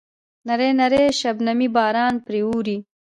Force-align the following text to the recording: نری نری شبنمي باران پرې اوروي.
نری 0.47 0.69
نری 0.79 1.03
شبنمي 1.19 1.67
باران 1.75 2.13
پرې 2.25 2.39
اوروي. 2.47 2.77